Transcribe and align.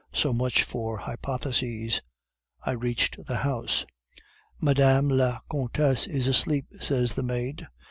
So 0.15 0.33
much 0.33 0.63
for 0.63 0.97
hypotheses. 0.97 2.01
I 2.65 2.71
reached 2.71 3.23
the 3.27 3.35
house. 3.37 3.85
"'"Madame 4.59 5.09
la 5.09 5.41
Comtesse 5.47 6.07
is 6.07 6.25
asleep," 6.25 6.65
says 6.79 7.13
the 7.13 7.21
maid. 7.21 7.67